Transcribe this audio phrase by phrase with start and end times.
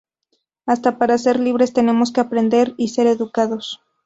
[0.65, 3.83] Hasta para ser libres tenemos que aprender y ser educados.